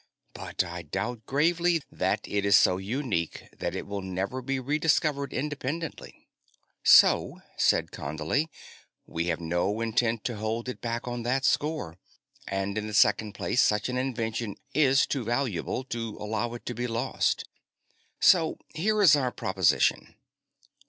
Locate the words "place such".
13.33-13.89